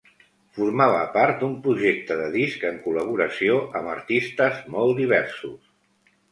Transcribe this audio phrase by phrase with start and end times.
[0.59, 5.73] Formava part d'un projecte de disc en col·laboració amb artistes molt diversos.